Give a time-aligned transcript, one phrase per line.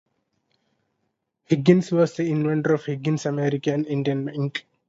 [1.43, 4.65] Higgins was the inventor of Higgins American India Ink.